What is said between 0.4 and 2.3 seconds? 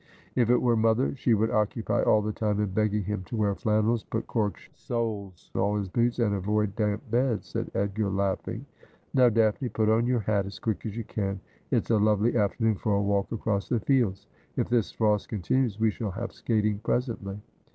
it were mother, she would occupy all